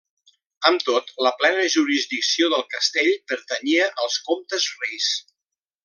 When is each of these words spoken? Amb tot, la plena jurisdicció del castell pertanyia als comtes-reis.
Amb 0.69 0.85
tot, 0.87 1.11
la 1.25 1.31
plena 1.41 1.67
jurisdicció 1.75 2.49
del 2.55 2.65
castell 2.73 3.13
pertanyia 3.33 3.87
als 4.07 4.19
comtes-reis. 4.31 5.13